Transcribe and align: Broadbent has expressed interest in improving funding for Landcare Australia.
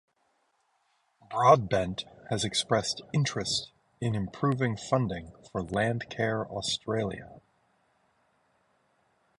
Broadbent 1.29 2.05
has 2.31 2.43
expressed 2.43 3.03
interest 3.13 3.69
in 4.01 4.15
improving 4.15 4.75
funding 4.75 5.31
for 5.51 5.61
Landcare 5.61 6.49
Australia. 6.49 7.39